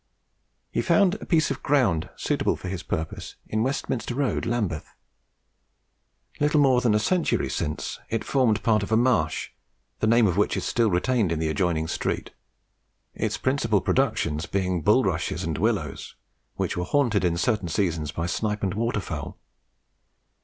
He 0.71 0.81
found 0.81 1.13
a 1.13 1.27
piece 1.27 1.51
of 1.51 1.61
ground 1.61 2.09
suitable 2.15 2.55
for 2.55 2.67
his 2.69 2.81
purpose 2.81 3.35
in 3.45 3.61
Westminster 3.61 4.15
Road, 4.15 4.47
Lambeth. 4.47 4.95
Little 6.39 6.59
more 6.59 6.81
than 6.81 6.95
a 6.95 6.97
century 6.99 7.49
since 7.51 7.99
it 8.09 8.23
formed 8.23 8.63
part 8.63 8.81
of 8.81 8.91
a 8.91 8.97
Marsh, 8.97 9.51
the 9.99 10.07
name 10.07 10.25
of 10.25 10.37
which 10.37 10.57
is 10.57 10.65
still 10.65 10.89
retained 10.89 11.31
in 11.31 11.37
the 11.37 11.49
adjoining 11.49 11.87
street; 11.87 12.31
its 13.13 13.37
principal 13.37 13.79
productions 13.79 14.47
being 14.47 14.81
bulrushes 14.81 15.43
and 15.43 15.59
willows, 15.59 16.15
which 16.55 16.75
were 16.75 16.83
haunted 16.83 17.23
in 17.23 17.37
certain 17.37 17.67
seasons 17.67 18.11
by 18.11 18.25
snipe 18.25 18.63
and 18.63 18.73
waterfowl. 18.73 19.37